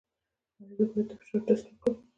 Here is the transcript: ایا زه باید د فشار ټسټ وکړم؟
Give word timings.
ایا 0.59 0.71
زه 0.77 0.83
باید 0.91 1.07
د 1.09 1.11
فشار 1.19 1.39
ټسټ 1.45 1.65
وکړم؟ 1.69 1.95